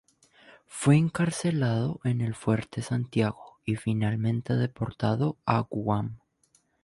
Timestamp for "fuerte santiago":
2.33-3.59